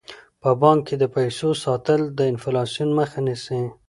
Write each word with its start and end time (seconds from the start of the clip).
په 0.41 0.49
بانک 0.61 0.81
کې 0.87 0.95
د 0.99 1.03
پیسو 1.15 1.49
ساتل 1.63 2.01
د 2.17 2.19
انفلاسیون 2.31 2.89
مخه 2.99 3.19
نیسي. 3.27 3.61